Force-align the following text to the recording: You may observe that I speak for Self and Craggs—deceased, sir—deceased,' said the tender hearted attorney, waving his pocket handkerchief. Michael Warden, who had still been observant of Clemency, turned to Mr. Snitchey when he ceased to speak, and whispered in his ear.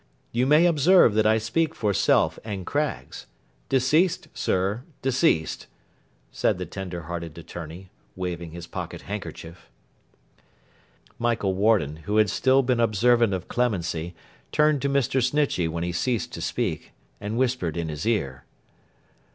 You 0.31 0.47
may 0.47 0.65
observe 0.65 1.13
that 1.13 1.27
I 1.27 1.37
speak 1.37 1.75
for 1.75 1.93
Self 1.93 2.39
and 2.43 2.65
Craggs—deceased, 2.65 4.29
sir—deceased,' 4.33 5.67
said 6.31 6.57
the 6.57 6.65
tender 6.65 7.03
hearted 7.03 7.37
attorney, 7.37 7.91
waving 8.15 8.49
his 8.49 8.65
pocket 8.65 9.03
handkerchief. 9.03 9.69
Michael 11.19 11.53
Warden, 11.53 11.97
who 12.05 12.17
had 12.17 12.31
still 12.31 12.63
been 12.63 12.79
observant 12.79 13.35
of 13.35 13.47
Clemency, 13.47 14.15
turned 14.51 14.81
to 14.81 14.89
Mr. 14.89 15.21
Snitchey 15.21 15.67
when 15.67 15.83
he 15.83 15.91
ceased 15.91 16.33
to 16.33 16.41
speak, 16.41 16.93
and 17.19 17.37
whispered 17.37 17.77
in 17.77 17.87
his 17.87 18.07
ear. 18.07 18.45